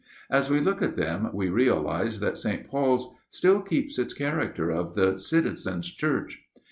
[0.31, 2.67] As we look at them we realize that St.
[2.67, 6.41] Paul's still keeps its character of the Citizens' Church.